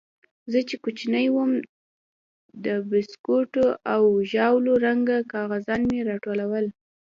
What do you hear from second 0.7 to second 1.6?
کوچنى وم